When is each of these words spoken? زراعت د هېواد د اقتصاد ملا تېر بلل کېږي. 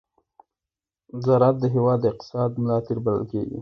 زراعت 1.25 1.55
د 1.59 1.65
هېواد 1.75 1.97
د 2.01 2.05
اقتصاد 2.11 2.51
ملا 2.61 2.77
تېر 2.85 2.97
بلل 3.05 3.23
کېږي. 3.31 3.59